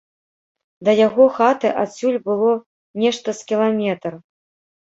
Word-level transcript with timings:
Да 0.87 0.91
яго 1.07 1.27
хаты 1.35 1.67
адсюль 1.83 2.19
было 2.31 2.51
нешта 3.05 3.29
з 3.41 3.49
кіламетр. 3.53 4.21